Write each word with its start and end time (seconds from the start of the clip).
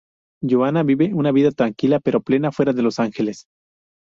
Joanna 0.51 0.81
vive 0.83 1.13
una 1.13 1.31
vida 1.31 1.51
tranquila 1.51 1.99
pero 1.99 2.23
plena 2.23 2.51
fuera 2.51 2.73
de 2.73 2.81
Los 2.81 2.97
Ángeles. 2.99 3.45